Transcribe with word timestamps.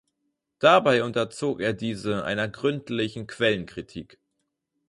Dabei 0.57 1.03
unterzog 1.03 1.61
er 1.61 1.73
diese 1.73 2.23
einer 2.23 2.47
gründlichen 2.47 3.27
Quellenkritik. 3.27 4.19